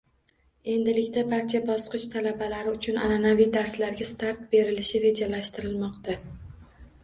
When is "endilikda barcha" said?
0.75-1.61